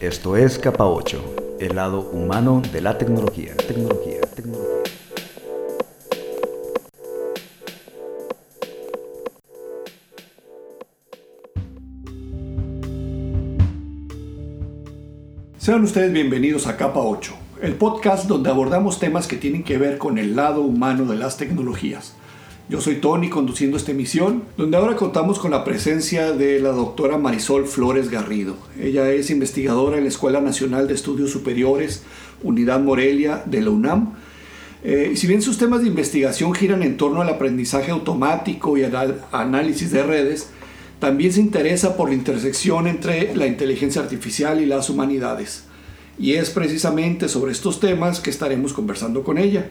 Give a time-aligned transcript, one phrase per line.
[0.00, 3.56] Esto es Capa 8, el lado humano de la tecnología.
[3.56, 4.64] Tecnología, tecnología.
[15.58, 19.98] Sean ustedes bienvenidos a Capa 8, el podcast donde abordamos temas que tienen que ver
[19.98, 22.14] con el lado humano de las tecnologías.
[22.68, 27.16] Yo soy Tony conduciendo esta emisión, donde ahora contamos con la presencia de la doctora
[27.16, 28.56] Marisol Flores Garrido.
[28.78, 32.02] Ella es investigadora en la Escuela Nacional de Estudios Superiores,
[32.42, 34.12] Unidad Morelia de la UNAM.
[34.84, 39.22] Eh, si bien sus temas de investigación giran en torno al aprendizaje automático y al
[39.32, 40.50] análisis de redes,
[40.98, 45.64] también se interesa por la intersección entre la inteligencia artificial y las humanidades.
[46.18, 49.70] Y es precisamente sobre estos temas que estaremos conversando con ella.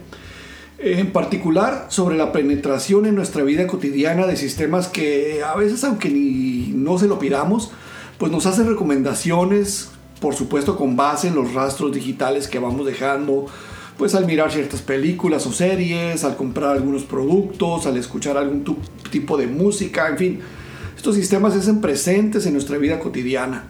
[0.79, 6.09] En particular sobre la penetración en nuestra vida cotidiana de sistemas que a veces, aunque
[6.09, 7.71] ni no se lo pidamos,
[8.19, 9.89] pues nos hacen recomendaciones,
[10.21, 13.47] por supuesto con base en los rastros digitales que vamos dejando,
[13.97, 18.63] pues al mirar ciertas películas o series, al comprar algunos productos, al escuchar algún
[19.09, 20.39] tipo de música, en fin,
[20.95, 23.65] estos sistemas se hacen presentes en nuestra vida cotidiana.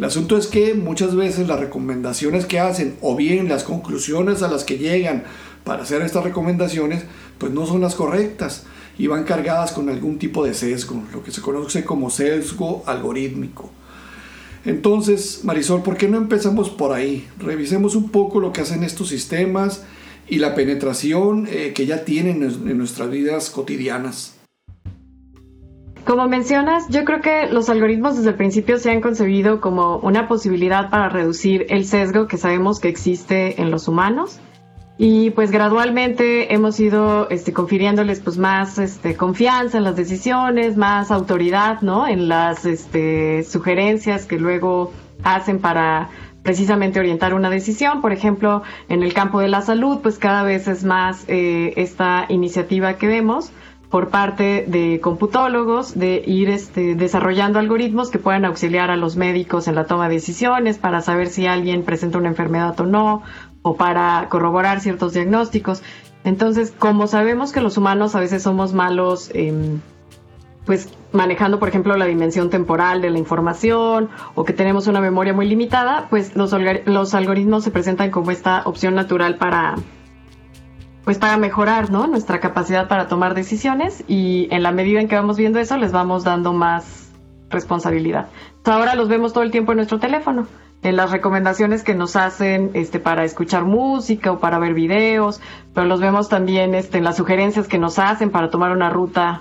[0.00, 4.48] El asunto es que muchas veces las recomendaciones que hacen o bien las conclusiones a
[4.48, 5.24] las que llegan
[5.62, 7.02] para hacer estas recomendaciones
[7.36, 8.64] pues no son las correctas
[8.96, 13.68] y van cargadas con algún tipo de sesgo, lo que se conoce como sesgo algorítmico.
[14.64, 17.28] Entonces, Marisol, ¿por qué no empezamos por ahí?
[17.38, 19.82] Revisemos un poco lo que hacen estos sistemas
[20.26, 24.39] y la penetración eh, que ya tienen en nuestras vidas cotidianas.
[26.04, 30.28] Como mencionas, yo creo que los algoritmos desde el principio se han concebido como una
[30.28, 34.40] posibilidad para reducir el sesgo que sabemos que existe en los humanos
[35.02, 41.10] y pues gradualmente hemos ido este, confiriéndoles pues más este, confianza en las decisiones, más
[41.10, 42.06] autoridad, ¿no?
[42.06, 44.92] En las este, sugerencias que luego
[45.22, 46.10] hacen para
[46.42, 48.02] precisamente orientar una decisión.
[48.02, 52.26] Por ejemplo, en el campo de la salud, pues cada vez es más eh, esta
[52.28, 53.52] iniciativa que vemos
[53.90, 59.66] por parte de computólogos de ir este, desarrollando algoritmos que puedan auxiliar a los médicos
[59.66, 63.22] en la toma de decisiones para saber si alguien presenta una enfermedad o no,
[63.62, 65.82] o para corroborar ciertos diagnósticos.
[66.22, 69.32] Entonces, como sabemos que los humanos a veces somos malos,
[70.66, 75.32] pues manejando, por ejemplo, la dimensión temporal de la información o que tenemos una memoria
[75.32, 79.74] muy limitada, pues los, los algoritmos se presentan como esta opción natural para
[81.04, 82.06] pues para mejorar ¿no?
[82.06, 85.92] nuestra capacidad para tomar decisiones y en la medida en que vamos viendo eso les
[85.92, 87.10] vamos dando más
[87.48, 88.28] responsabilidad.
[88.64, 90.46] Ahora los vemos todo el tiempo en nuestro teléfono,
[90.82, 95.40] en las recomendaciones que nos hacen este, para escuchar música o para ver videos,
[95.74, 99.40] pero los vemos también este, en las sugerencias que nos hacen para tomar una ruta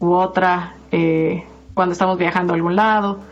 [0.00, 3.29] u otra eh, cuando estamos viajando a algún lado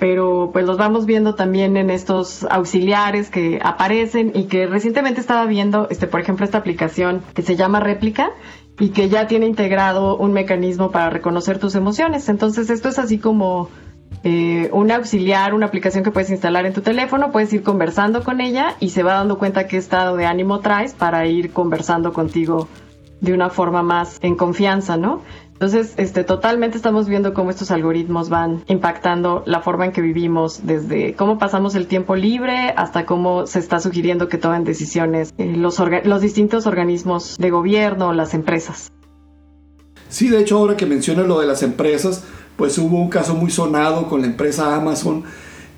[0.00, 5.44] pero pues los vamos viendo también en estos auxiliares que aparecen y que recientemente estaba
[5.44, 8.30] viendo, este, por ejemplo, esta aplicación que se llama Réplica
[8.78, 12.30] y que ya tiene integrado un mecanismo para reconocer tus emociones.
[12.30, 13.68] Entonces esto es así como
[14.24, 18.40] eh, un auxiliar, una aplicación que puedes instalar en tu teléfono, puedes ir conversando con
[18.40, 22.68] ella y se va dando cuenta qué estado de ánimo traes para ir conversando contigo
[23.20, 25.20] de una forma más en confianza, ¿no?
[25.60, 30.60] Entonces, este, totalmente estamos viendo cómo estos algoritmos van impactando la forma en que vivimos,
[30.66, 35.52] desde cómo pasamos el tiempo libre hasta cómo se está sugiriendo que tomen decisiones eh,
[35.54, 38.90] los, los distintos organismos de gobierno, las empresas.
[40.08, 42.24] Sí, de hecho, ahora que mencionas lo de las empresas,
[42.56, 45.24] pues hubo un caso muy sonado con la empresa Amazon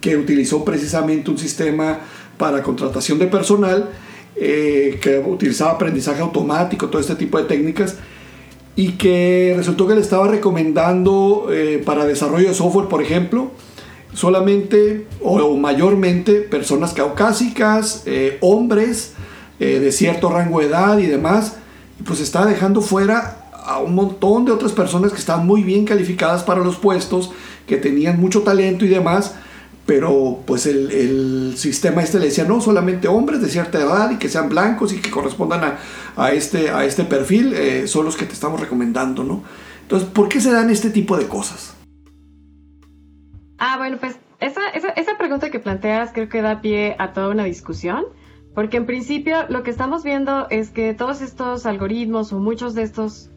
[0.01, 1.99] que utilizó precisamente un sistema
[2.39, 3.91] para contratación de personal
[4.37, 7.97] eh, que utilizaba aprendizaje automático, todo este tipo de técnicas
[8.75, 13.51] y que resultó que le estaba recomendando eh, para desarrollo de software, por ejemplo,
[14.15, 19.13] solamente o, mayormente personas caucásicas, eh, hombres
[19.61, 21.57] eh, de cierto rango de edad y demás,
[22.01, 25.85] y pues está dejando fuera a un montón de otras personas que están muy bien
[25.85, 27.31] calificadas para los puestos,
[27.67, 29.35] que tenían mucho talento y demás,
[29.87, 34.29] pero pues el, sistema este le decía, no, solamente hombres de cierta edad y que
[34.29, 35.77] sean blancos y que correspondan
[36.17, 39.43] a, este, a este perfil eh, son los que te estamos recomendando, ¿no?
[39.83, 41.77] Entonces, ¿por qué se dan este tipo de cosas?
[43.59, 47.29] Ah, bueno, pues esa, esa, esa pregunta que planteas creo que da pie a toda
[47.29, 48.05] una discusión,
[48.55, 52.83] porque en principio lo que estamos viendo es que todos estos algoritmos o muchos de
[52.83, 53.31] estos,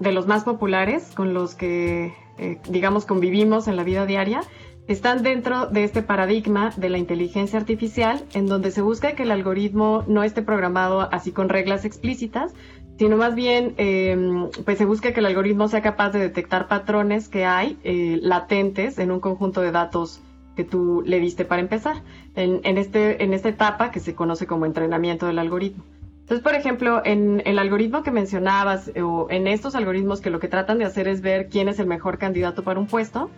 [0.00, 4.40] de los más populares con los que, eh, digamos, convivimos en la vida diaria,
[4.88, 9.30] están dentro de este paradigma de la inteligencia artificial, en donde se busca que el
[9.30, 12.52] algoritmo no esté programado así con reglas explícitas,
[12.98, 17.28] sino más bien em, pues se busca que el algoritmo sea capaz de detectar patrones
[17.28, 20.20] que hay eh, latentes en un conjunto de datos
[20.56, 22.02] que tú le diste para empezar
[22.34, 25.82] en, este, en esta etapa que se conoce como entrenamiento del algoritmo.
[26.22, 30.48] Entonces, por ejemplo, en el algoritmo que mencionabas o en estos algoritmos que lo que
[30.48, 33.28] tratan de hacer es ver quién es el mejor candidato para un puesto,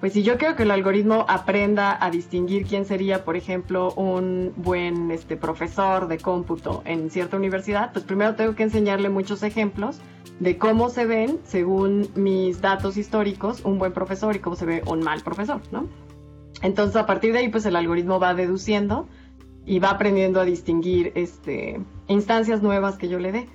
[0.00, 4.54] pues si yo quiero que el algoritmo aprenda a distinguir quién sería, por ejemplo, un
[4.56, 10.00] buen este, profesor de cómputo en cierta universidad, pues primero tengo que enseñarle muchos ejemplos
[10.38, 14.82] de cómo se ven, según mis datos históricos, un buen profesor y cómo se ve
[14.86, 15.86] un mal profesor, ¿no?
[16.62, 19.06] Entonces, a partir de ahí, pues el algoritmo va deduciendo
[19.66, 23.48] y va aprendiendo a distinguir este, instancias nuevas que yo le dé.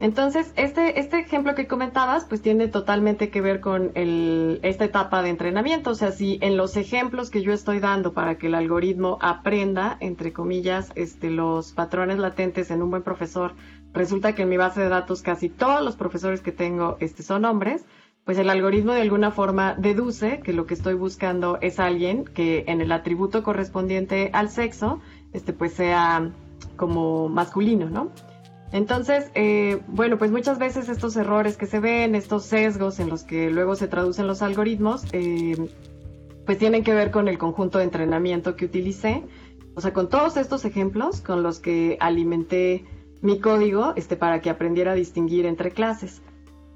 [0.00, 5.30] Entonces, este, este ejemplo que comentabas, pues tiene totalmente que ver con esta etapa de
[5.30, 5.90] entrenamiento.
[5.90, 9.96] O sea, si en los ejemplos que yo estoy dando para que el algoritmo aprenda,
[9.98, 13.54] entre comillas, este, los patrones latentes en un buen profesor,
[13.92, 17.44] resulta que en mi base de datos casi todos los profesores que tengo este, son
[17.44, 17.84] hombres,
[18.28, 22.64] pues el algoritmo de alguna forma deduce que lo que estoy buscando es alguien que
[22.68, 25.00] en el atributo correspondiente al sexo,
[25.32, 26.30] este, pues sea
[26.76, 28.10] como masculino, ¿no?
[28.70, 33.24] Entonces, eh, bueno, pues muchas veces estos errores que se ven, estos sesgos en los
[33.24, 35.70] que luego se traducen los algoritmos, eh,
[36.44, 39.24] pues tienen que ver con el conjunto de entrenamiento que utilicé.
[39.74, 42.84] O sea, con todos estos ejemplos con los que alimenté
[43.20, 46.20] mi código este, para que aprendiera a distinguir entre clases.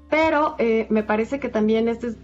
[0.09, 2.17] Pero eh, me parece que también este es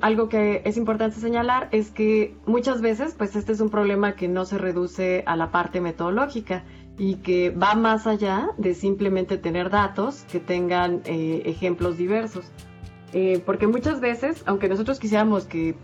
[0.00, 4.28] algo que es importante señalar, es que muchas veces, pues este es un problema que
[4.28, 6.64] no se reduce a la parte metodológica
[6.98, 12.50] y que va más allá de simplemente tener datos que tengan eh, ejemplos diversos.
[13.12, 15.76] Eh, porque muchas veces, aunque nosotros quisiéramos que,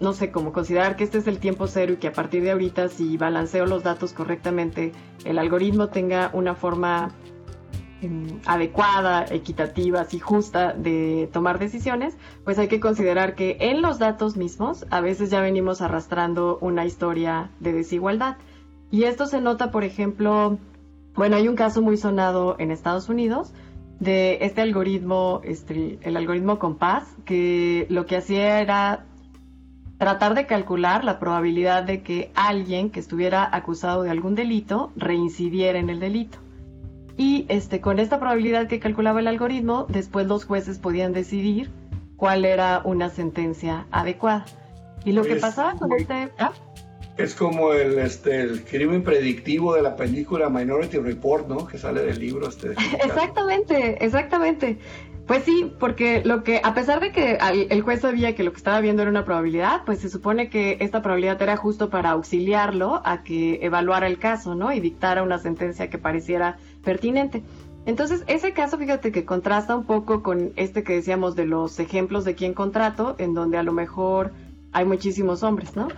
[0.00, 2.50] no sé, como considerar que este es el tiempo cero y que a partir de
[2.50, 4.92] ahorita si balanceo los datos correctamente,
[5.24, 7.14] el algoritmo tenga una forma
[8.46, 14.36] adecuada, equitativa, y justa de tomar decisiones, pues hay que considerar que en los datos
[14.36, 18.36] mismos a veces ya venimos arrastrando una historia de desigualdad.
[18.90, 20.58] Y esto se nota, por ejemplo,
[21.14, 23.52] bueno, hay un caso muy sonado en Estados Unidos
[24.00, 29.04] de este algoritmo, este, el algoritmo Compass, que lo que hacía era
[29.98, 35.78] tratar de calcular la probabilidad de que alguien que estuviera acusado de algún delito reincidiera
[35.78, 36.38] en el delito.
[37.16, 41.70] Y este, con esta probabilidad que calculaba el algoritmo, después los jueces podían decidir
[42.16, 44.46] cuál era una sentencia adecuada.
[45.04, 46.30] Y lo que pasaba con este...
[46.38, 46.52] ¿ah?
[47.16, 51.66] Es como el, este, el crimen predictivo de la película Minority Report, ¿no?
[51.66, 52.48] Que sale del libro.
[52.48, 52.70] Este,
[53.04, 54.78] exactamente, exactamente.
[55.26, 57.38] Pues sí, porque lo que, a pesar de que
[57.70, 60.76] el juez sabía que lo que estaba viendo era una probabilidad, pues se supone que
[60.80, 64.70] esta probabilidad era justo para auxiliarlo a que evaluara el caso, ¿no?
[64.72, 67.42] Y dictara una sentencia que pareciera pertinente.
[67.86, 72.24] Entonces, ese caso, fíjate que contrasta un poco con este que decíamos de los ejemplos
[72.24, 74.32] de quién contrato, en donde a lo mejor
[74.72, 75.88] hay muchísimos hombres, ¿no?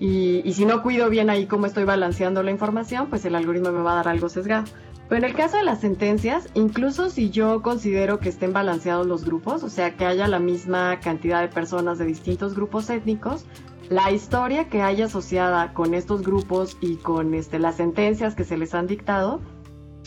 [0.00, 3.82] Y, si no cuido bien ahí cómo estoy balanceando la información, pues el algoritmo me
[3.82, 4.64] va a dar algo sesgado.
[5.08, 9.24] Pero en el caso de las sentencias, incluso si yo considero que estén balanceados los
[9.24, 13.44] grupos, o sea, que haya la misma cantidad de personas de distintos grupos étnicos,
[13.88, 18.56] la historia que haya asociada con estos grupos y con este, las sentencias que se
[18.56, 19.40] les han dictado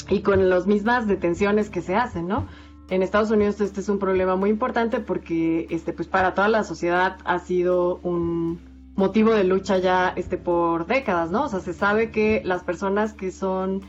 [0.10, 2.48] y con las mismas detenciones que se hacen, ¿no?
[2.90, 6.64] En Estados Unidos este es un problema muy importante porque este, pues para toda la
[6.64, 8.60] sociedad ha sido un,
[8.96, 11.44] motivo de lucha ya este, por décadas, ¿no?
[11.44, 13.82] O sea, se sabe que las personas que son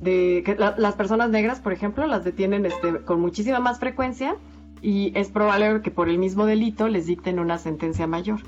[0.00, 4.36] de que las personas negras, por ejemplo, las detienen este, con muchísima más frecuencia
[4.82, 8.40] y es probable que por el mismo delito les dicten una sentencia mayor.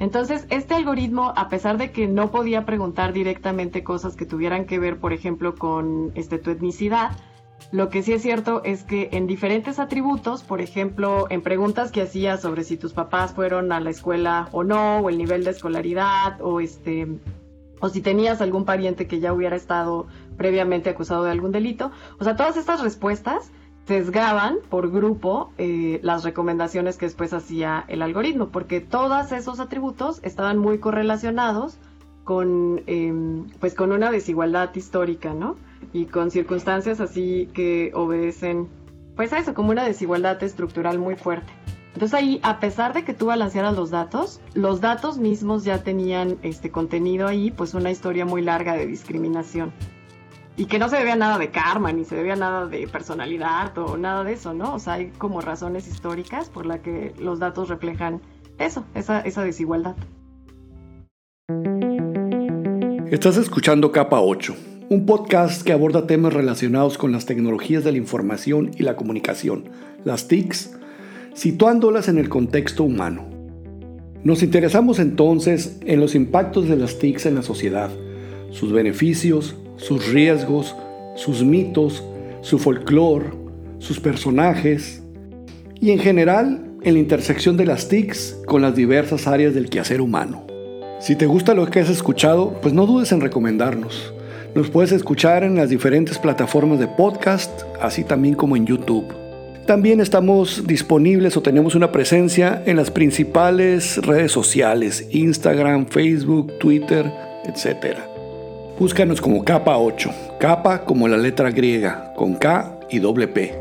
[0.00, 4.78] Entonces, este algoritmo, a pesar de que no podía preguntar directamente cosas que tuvieran que
[4.78, 7.10] ver, por ejemplo, con este, tu etnicidad,
[7.72, 12.02] lo que sí es cierto es que en diferentes atributos, por ejemplo, en preguntas que
[12.02, 15.50] hacía sobre si tus papás fueron a la escuela o no, o el nivel de
[15.50, 17.08] escolaridad, o este,
[17.80, 20.06] o si tenías algún pariente que ya hubiera estado
[20.36, 21.90] previamente acusado de algún delito.
[22.18, 23.50] O sea, todas estas respuestas
[23.86, 30.20] sesgaban por grupo eh, las recomendaciones que después hacía el algoritmo, porque todos esos atributos
[30.22, 31.78] estaban muy correlacionados
[32.24, 35.56] con, em, pues con una desigualdad histórica, ¿no?
[35.92, 38.68] y con circunstancias así que obedecen,
[39.16, 41.52] pues a eso, como una desigualdad estructural muy fuerte.
[41.98, 46.38] Entonces ahí, a pesar de que tú balancearas los datos, los datos mismos ya tenían
[46.42, 49.72] este contenido ahí, pues una historia muy larga de discriminación.
[50.56, 53.96] Y que no se debía nada de karma, ni se debía nada de personalidad o
[53.96, 54.74] nada de eso, ¿no?
[54.74, 58.20] O sea, hay como razones históricas por las que los datos reflejan
[58.60, 59.96] eso, esa, esa desigualdad.
[63.10, 64.54] Estás escuchando Capa 8
[64.90, 69.64] un podcast que aborda temas relacionados con las tecnologías de la información y la comunicación,
[70.04, 70.77] las TICs,
[71.38, 73.24] situándolas en el contexto humano.
[74.24, 77.90] Nos interesamos entonces en los impactos de las TICs en la sociedad,
[78.50, 80.74] sus beneficios, sus riesgos,
[81.14, 82.02] sus mitos,
[82.40, 83.26] su folclore,
[83.78, 85.00] sus personajes
[85.80, 90.00] y en general en la intersección de las TICs con las diversas áreas del quehacer
[90.00, 90.44] humano.
[90.98, 94.12] Si te gusta lo que has escuchado, pues no dudes en recomendarnos.
[94.56, 99.27] Nos puedes escuchar en las diferentes plataformas de podcast, así también como en YouTube.
[99.68, 107.12] También estamos disponibles o tenemos una presencia en las principales redes sociales, Instagram, Facebook, Twitter,
[107.44, 107.98] etc.
[108.78, 110.10] Búscanos como capa 8,
[110.40, 113.60] capa como la letra griega, con K y doble P.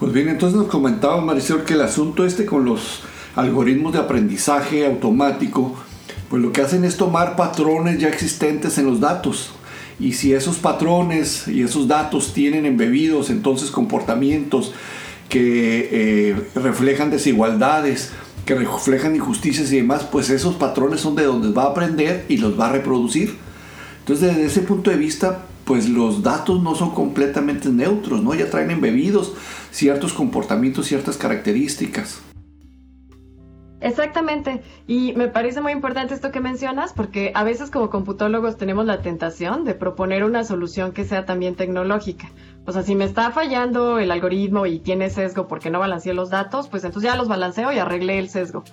[0.00, 3.02] Pues bien, entonces nos comentaba Marisol que el asunto este con los
[3.36, 5.76] algoritmos de aprendizaje automático,
[6.28, 9.54] pues lo que hacen es tomar patrones ya existentes en los datos.
[10.00, 14.72] Y si esos patrones y esos datos tienen embebidos entonces comportamientos
[15.28, 18.12] que eh, reflejan desigualdades,
[18.46, 22.38] que reflejan injusticias y demás, pues esos patrones son de donde va a aprender y
[22.38, 23.36] los va a reproducir.
[24.00, 28.34] Entonces desde ese punto de vista, pues los datos no son completamente neutros, ¿no?
[28.34, 29.34] Ya traen embebidos
[29.70, 32.20] ciertos comportamientos, ciertas características.
[33.80, 38.86] Exactamente, y me parece muy importante esto que mencionas porque a veces como computólogos tenemos
[38.86, 42.28] la tentación de proponer una solución que sea también tecnológica.
[42.66, 46.28] O sea, si me está fallando el algoritmo y tiene sesgo porque no balanceé los
[46.28, 48.64] datos, pues entonces ya los balanceo y arreglé el sesgo.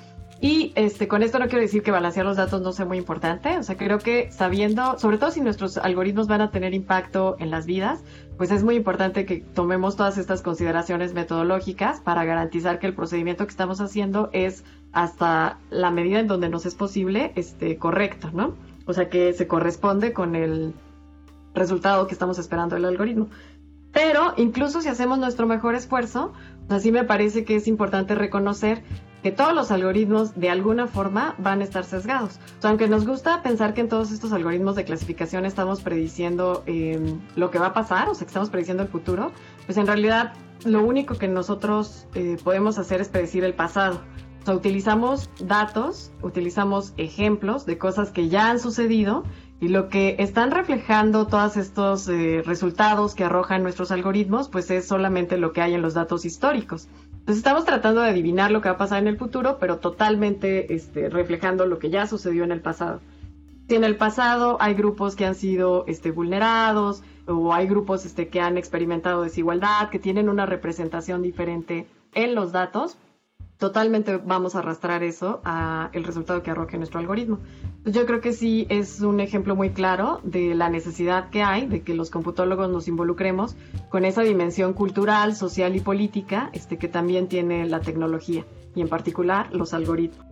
[0.46, 3.58] Y este, con esto no quiero decir que balancear los datos no sea muy importante,
[3.58, 7.50] o sea, creo que sabiendo, sobre todo si nuestros algoritmos van a tener impacto en
[7.50, 8.04] las vidas,
[8.38, 13.44] pues es muy importante que tomemos todas estas consideraciones metodológicas para garantizar que el procedimiento
[13.48, 18.54] que estamos haciendo es hasta la medida en donde nos es posible este, correcto, ¿no?
[18.86, 20.75] O sea, que se corresponde con el
[21.56, 23.30] resultado que estamos esperando del algoritmo.
[23.92, 26.34] Pero incluso si hacemos nuestro mejor esfuerzo,
[26.70, 28.84] así me parece que es importante reconocer
[29.25, 32.39] que todos los algoritmos de alguna forma van a estar sesgados.
[32.60, 36.62] O sea, aunque nos gusta pensar que en todos estos algoritmos de clasificación estamos prediciendo
[36.67, 39.32] em, lo que va a pasar, o sea, que estamos prediciendo el futuro,
[39.65, 44.00] pues en realidad lo único que nosotros eh, podemos hacer es predecir el pasado.
[44.44, 49.24] O sea, utilizamos datos, utilizamos ejemplos de cosas que ya han sucedido
[49.60, 54.88] y lo que están reflejando todos estos eh, resultados que arrojan nuestros algoritmos, pues es
[54.88, 56.90] solamente lo que hay en los datos históricos.
[57.12, 60.74] Entonces estamos tratando de adivinar lo que va a pasar en el futuro, pero totalmente
[60.74, 63.00] este, reflejando lo que ya sucedió en el pasado.
[63.68, 68.28] Si en el pasado hay grupos que han sido este, vulnerados o hay grupos este,
[68.28, 72.98] que han experimentado desigualdad, que tienen una representación diferente en los datos,
[73.58, 77.40] totalmente vamos a arrastrar eso a el resultado que arroje nuestro algoritmo.
[77.86, 81.82] Yo creo que sí es un ejemplo muy claro de la necesidad que hay de
[81.82, 83.56] que los computólogos nos involucremos
[83.90, 88.46] con esa dimensión cultural, social y política este, que también tiene la tecnología
[88.76, 90.26] y en particular los algoritmos.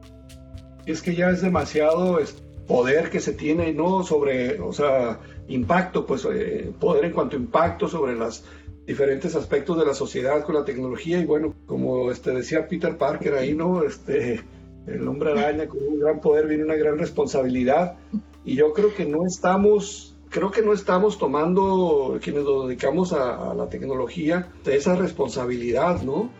[0.86, 2.20] Es que ya es demasiado
[2.68, 4.04] poder que se tiene, ¿no?
[4.04, 8.44] Sobre, o sea, impacto, pues eh, poder en cuanto a impacto sobre las
[8.86, 13.36] diferentes aspectos de la sociedad con la tecnología y bueno, como este, decía Peter Parker
[13.36, 13.84] ahí, ¿no?
[13.84, 14.42] Este,
[14.88, 17.98] el hombre araña con un gran poder viene una gran responsabilidad
[18.44, 23.54] y yo creo que no estamos creo que no estamos tomando, quienes nos dedicamos a,
[23.54, 26.32] la tecnología, de esa responsabilidad, ¿no?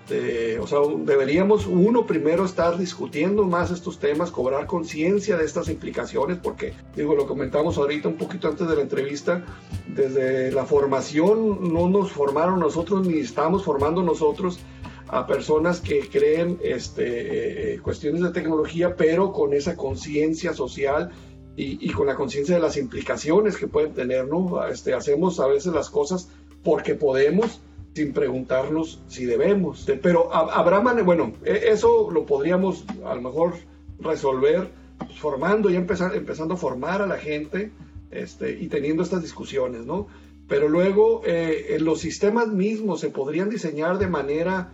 [0.60, 6.40] o sea, deberíamos uno primero estar discutiendo más estos temas, cobrar conciencia de estas implicaciones,
[6.42, 9.46] porque, digo, lo comentamos ahorita un poquito antes de la entrevista,
[9.88, 14.60] desde la formación no nos formaron nosotros ni estamos formando nosotros
[15.08, 21.12] a personas que creen este, eh, cuestiones de tecnología, pero con esa conciencia social
[21.56, 24.66] y, con la conciencia de las implicaciones que pueden tener, ¿no?
[24.66, 26.30] Este, hacemos a veces las cosas
[26.64, 27.62] porque podemos
[27.94, 29.86] sin preguntarnos si debemos.
[30.02, 33.54] Pero habrá manera, bueno, e, eso lo podríamos a lo mejor
[34.00, 34.72] resolver
[35.20, 37.72] formando y empezar, empezando a formar a la gente
[38.10, 40.08] este, y teniendo estas discusiones, ¿no?
[40.48, 44.72] Pero luego eh, los sistemas mismos se podrían diseñar de manera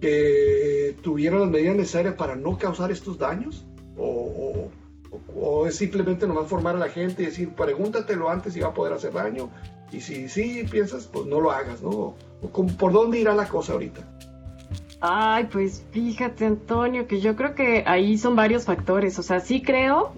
[0.00, 4.70] que tuvieran las medidas necesarias para no causar estos daños o o
[5.66, 8.92] es simplemente nomás formar a la gente y decir, pregúntatelo antes si va a poder
[8.92, 9.50] hacer daño.
[9.92, 12.14] Y si sí piensas, pues no lo hagas, ¿no?
[12.78, 14.02] ¿Por dónde irá la cosa ahorita?
[15.00, 19.18] Ay, pues fíjate, Antonio, que yo creo que ahí son varios factores.
[19.18, 20.12] O sea, sí creo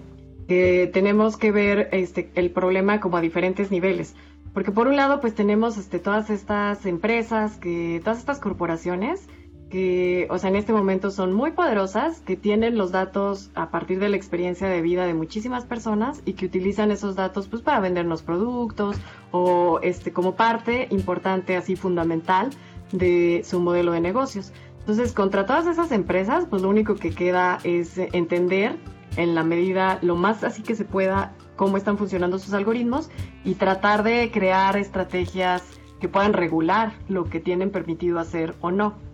[0.47, 4.15] que tenemos que ver este, el problema como a diferentes niveles.
[4.53, 9.27] Porque por un lado, pues tenemos este, todas estas empresas, que, todas estas corporaciones
[9.69, 13.99] que, o sea, en este momento son muy poderosas, que tienen los datos a partir
[13.99, 17.79] de la experiencia de vida de muchísimas personas y que utilizan esos datos pues para
[17.79, 18.97] vendernos productos
[19.31, 22.49] o este como parte importante así fundamental
[22.91, 24.51] de su modelo de negocios.
[24.79, 28.77] Entonces, contra todas esas empresas, pues lo único que queda es entender
[29.17, 33.11] en la medida lo más así que se pueda cómo están funcionando sus algoritmos
[33.43, 35.63] y tratar de crear estrategias
[35.99, 39.08] que puedan regular lo que tienen permitido hacer o no.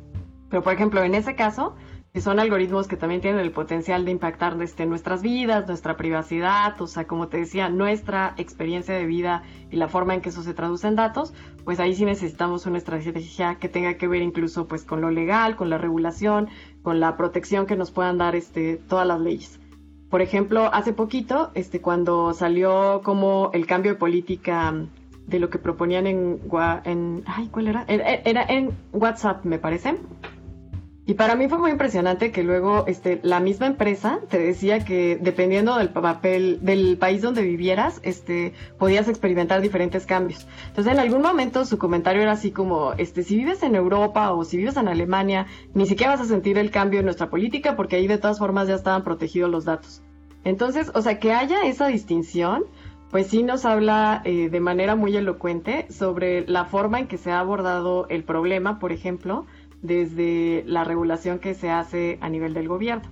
[0.50, 1.76] Pero por ejemplo, en ese caso,
[2.16, 6.80] que son algoritmos que también tienen el potencial de impactar desde nuestras vidas, nuestra privacidad,
[6.82, 10.42] o sea, como te decía, nuestra experiencia de vida y la forma en que eso
[10.42, 11.34] se traduce en datos,
[11.66, 15.58] pues ahí sí necesitamos una estrategia que tenga que ver incluso pues con lo legal,
[15.58, 16.48] con la regulación,
[16.84, 19.60] con la protección que nos puedan dar este, todas las leyes.
[20.10, 24.74] Por ejemplo, hace poquito, este, cuando salió como el cambio de política
[25.28, 26.40] de lo que proponían en,
[26.86, 27.68] en ay, ¿cuál?
[27.68, 29.98] Era en WhatsApp, me parece.
[31.08, 35.20] Y para mí fue muy impresionante que luego este, la misma empresa te decía que
[35.22, 40.48] dependiendo del papel, del país donde vivieras, este, podías experimentar diferentes cambios.
[40.68, 44.44] Entonces en algún momento su comentario era así como, este, si vives en Europa o
[44.44, 45.46] si vives en Alemania,
[45.76, 48.68] ni siquiera vas a sentir el cambio en nuestra política porque ahí de todas formas
[48.68, 50.02] ya estaban protegidos los datos.
[50.44, 52.64] Entonces, o sea, que haya esa distinción,
[53.12, 57.32] pues sí nos habla eh, de manera muy elocuente sobre la forma en que se
[57.32, 59.46] ha abordado el problema, por ejemplo,
[59.82, 63.10] desde la regulación que se hace a nivel del gobierno.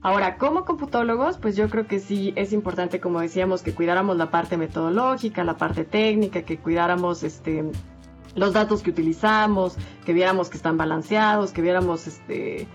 [0.00, 4.30] Ahora, como computólogos, pues yo creo que sí es importante, como decíamos, que cuidáramos la
[4.30, 7.64] parte metodológica, la parte técnica, que cuidáramos este,
[8.36, 12.68] los datos que utilizamos, que viéramos que están balanceados, que viéramos, este,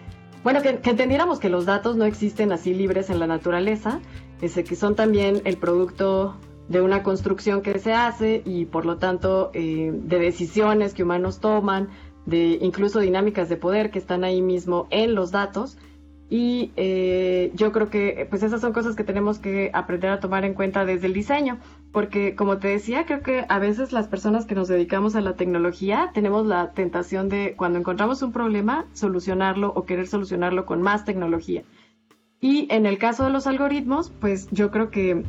[0.43, 4.01] bueno, que, entendiéramos que los datos no existen así libres en la naturaleza,
[4.41, 6.35] ese, que son también el producto
[6.67, 11.39] de una construcción que se hace y por lo tanto eh, de decisiones que humanos
[11.39, 11.89] toman,
[12.25, 15.77] de incluso dinámicas de poder que están ahí mismo en los datos.
[16.29, 20.45] Y eh, yo creo que pues esas son cosas que tenemos que aprender a tomar
[20.45, 21.59] en cuenta desde el diseño,
[21.91, 25.35] porque como te decía, creo que a veces las personas que nos dedicamos a la
[25.35, 31.05] tecnología tenemos la tentación de cuando encontramos un problema, solucionarlo o querer solucionarlo con más
[31.05, 31.63] tecnología.
[32.41, 35.23] Y en el caso de los algoritmos, pues yo creo que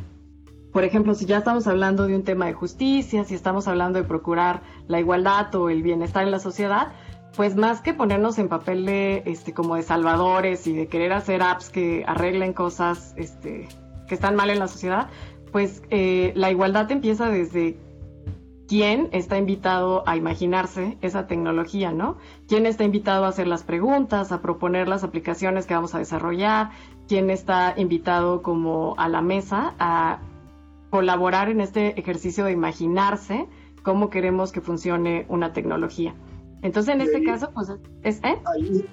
[0.75, 4.03] por ejemplo, si ya estamos hablando de un tema de justicia, si estamos hablando de
[4.03, 6.91] procurar la igualdad o el bienestar en la sociedad,
[7.37, 11.41] pues más que ponernos en papel de este como de salvadores y de querer hacer
[11.43, 13.69] apps que arreglen cosas este,
[14.05, 15.07] que están mal en la sociedad,
[15.53, 17.77] pues eh, la igualdad empieza desde
[18.67, 22.17] quién está invitado a imaginarse esa tecnología, ¿no?
[22.49, 26.71] ¿Quién está invitado a hacer las preguntas, a proponer las aplicaciones que vamos a desarrollar?
[27.07, 30.19] ¿Quién está invitado como a la mesa a
[30.95, 33.47] colaborar en este ejercicio de imaginarse
[33.83, 36.15] cómo queremos que funcione una tecnología.
[36.65, 37.69] Entonces, en este caso, pues,
[38.01, 38.17] es...
[38.23, 38.37] ¿eh?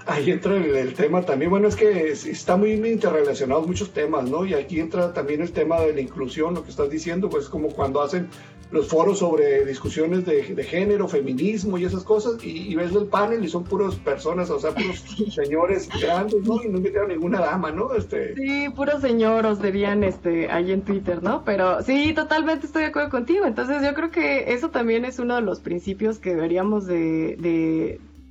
[0.06, 1.50] Ahí, entra el, tema también.
[1.50, 4.44] Bueno, es que está muy interrelacionados muchos temas, ¿no?
[4.44, 7.68] Y aquí entra también el tema de la inclusión, lo que estás diciendo, pues como
[7.68, 8.28] cuando hacen
[8.70, 13.48] los foros sobre discusiones de, género, feminismo y esas cosas, y, ves el panel y
[13.48, 15.04] son puras personas, o sea, puros
[15.34, 16.62] señores grandes, ¿no?
[16.62, 17.92] Y no metieron ninguna dama, ¿no?
[17.94, 18.34] Este...
[18.34, 21.44] Sí, puros señoros dirían este, ahí en Twitter, ¿no?
[21.44, 23.44] Pero sí, totalmente estoy de acuerdo contigo.
[23.44, 27.36] Entonces yo creo que eso también es uno de los principios que deberíamos de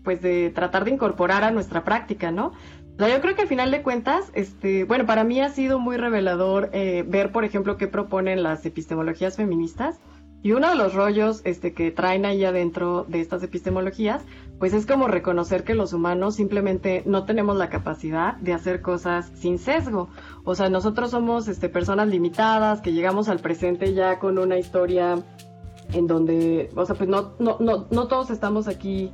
[0.03, 2.53] pues de tratar de incorporar a nuestra práctica, ¿no?
[3.07, 6.69] yo creo que al final de cuentas, este, bueno, para mí ha sido muy revelador
[6.73, 9.99] eh, ver, por ejemplo, qué proponen las epistemologías feministas.
[10.43, 14.23] Y uno de los rollos este, que traen ahí adentro de estas epistemologías,
[14.57, 19.31] pues es como reconocer que los humanos simplemente no tenemos la capacidad de hacer cosas
[19.35, 20.09] sin sesgo.
[20.43, 25.19] O sea, nosotros somos este, personas limitadas, que llegamos al presente ya con una historia
[25.93, 29.11] en donde, o sea, pues no, no, no, no todos estamos aquí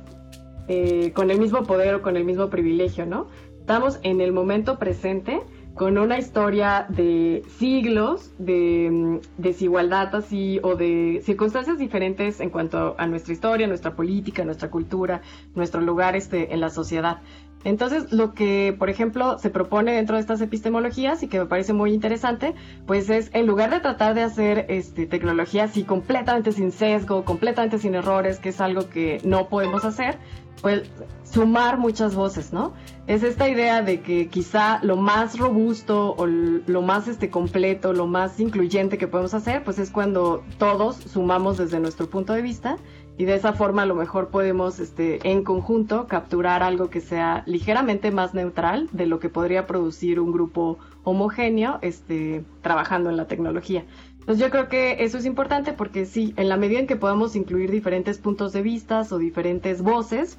[0.68, 3.28] eh, con el mismo poder o con el mismo privilegio, ¿no?
[3.60, 5.40] Estamos en el momento presente
[5.74, 12.96] con una historia de siglos de mm, desigualdad así o de circunstancias diferentes en cuanto
[12.98, 15.22] a nuestra historia, nuestra política, nuestra cultura,
[15.54, 17.20] nuestro lugar este, en la sociedad.
[17.64, 21.72] Entonces, lo que, por ejemplo, se propone dentro de estas epistemologías y que me parece
[21.72, 22.54] muy interesante,
[22.86, 27.78] pues es en lugar de tratar de hacer este, tecnología así completamente sin sesgo, completamente
[27.78, 30.18] sin errores, que es algo que no podemos hacer,
[30.60, 30.90] pues
[31.24, 32.72] sumar muchas voces, ¿no?
[33.06, 38.06] Es esta idea de que quizá lo más robusto o lo más este completo, lo
[38.06, 42.76] más incluyente que podemos hacer, pues es cuando todos sumamos desde nuestro punto de vista
[43.18, 47.42] y de esa forma a lo mejor podemos este en conjunto capturar algo que sea
[47.46, 53.26] ligeramente más neutral de lo que podría producir un grupo homogéneo este trabajando en la
[53.26, 53.84] tecnología.
[54.20, 57.34] Entonces yo creo que eso es importante porque sí, en la medida en que podamos
[57.34, 60.38] incluir diferentes puntos de vista o diferentes voces,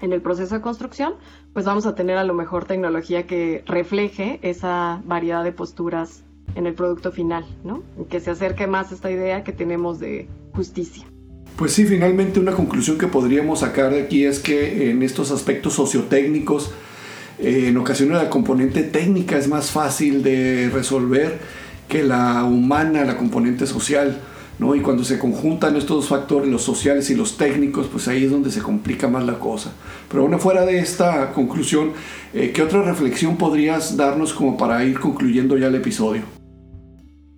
[0.00, 1.14] en el proceso de construcción,
[1.52, 6.66] pues vamos a tener a lo mejor tecnología que refleje esa variedad de posturas en
[6.66, 7.82] el producto final, ¿no?
[8.08, 11.04] Que se acerque más a esta idea que tenemos de justicia.
[11.56, 15.74] Pues sí, finalmente una conclusión que podríamos sacar de aquí es que en estos aspectos
[15.74, 16.72] sociotécnicos,
[17.38, 21.38] eh, en ocasiones la componente técnica es más fácil de resolver
[21.88, 24.20] que la humana, la componente social.
[24.60, 24.74] ¿No?
[24.74, 28.30] Y cuando se conjuntan estos dos factores, los sociales y los técnicos, pues ahí es
[28.30, 29.72] donde se complica más la cosa.
[30.08, 31.92] Pero bueno, fuera de esta conclusión,
[32.34, 36.22] eh, ¿qué otra reflexión podrías darnos como para ir concluyendo ya el episodio?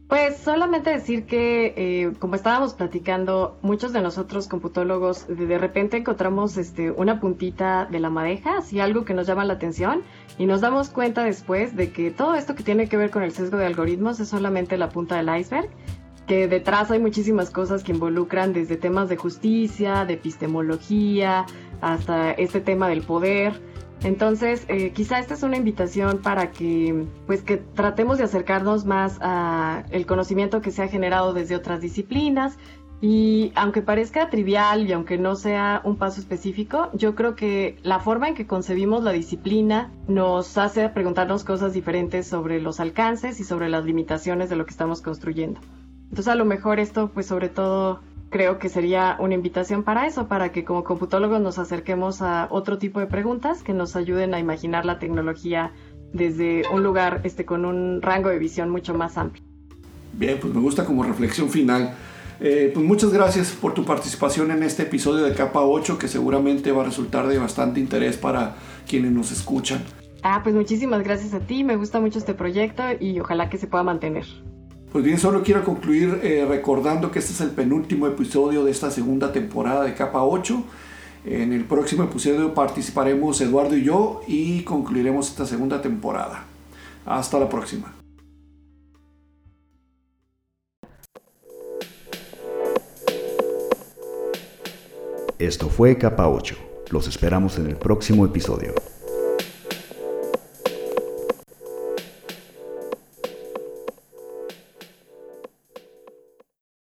[0.09, 6.59] Pues solamente decir que, eh, como estábamos platicando, muchos de nosotros computólogos de repente encontramos
[6.59, 10.03] este, una puntita de la madeja, así algo que nos llama la atención,
[10.39, 13.33] y nos damos cuenta después de que todo esto que tiene que ver con el
[13.33, 15.71] sesgo de algoritmos es solamente la punta del iceberg,
[16.33, 21.45] que detrás hay muchísimas cosas que involucran desde temas de justicia, de epistemología,
[21.83, 23.61] hasta este tema del poder.
[24.03, 29.19] Entonces, eh, quizá esta es una invitación para que, pues, que tratemos de acercarnos más
[29.21, 32.57] a el conocimiento que se ha generado desde otras disciplinas.
[33.03, 38.01] Y aunque parezca trivial y aunque no sea un paso específico, yo creo que la
[38.01, 43.45] forma en que concebimos la disciplina nos hace preguntarnos cosas diferentes sobre los alcances y
[43.45, 45.61] sobre las limitaciones de lo que estamos construyendo.
[46.13, 50.29] Entonces, a lo mejor esto, pues, sobre todo creo que sería una invitación para eso,
[50.29, 54.39] para que como computólogos nos acerquemos a otro tipo de preguntas que nos ayuden a
[54.39, 55.73] imaginar la tecnología
[56.13, 59.43] desde un lugar este, con un rango de visión mucho más amplio.
[60.13, 61.95] Bien, pues me gusta como reflexión final.
[62.41, 66.73] Eh, pues muchas gracias por tu participación en este episodio de Capa 8 que seguramente
[66.73, 69.83] va a resultar de bastante interés para quienes nos escuchan.
[70.23, 73.67] Ah, pues muchísimas gracias a ti, me gusta mucho este proyecto y ojalá que se
[73.67, 74.27] pueda mantener.
[74.93, 78.91] Pues bien, solo quiero concluir eh, recordando que este es el penúltimo episodio de esta
[78.91, 80.63] segunda temporada de Capa 8.
[81.25, 86.45] En el próximo episodio participaremos Eduardo y yo y concluiremos esta segunda temporada.
[87.07, 87.95] Hasta la próxima.
[95.39, 96.55] Esto fue Capa 8.
[96.91, 98.75] Los esperamos en el próximo episodio.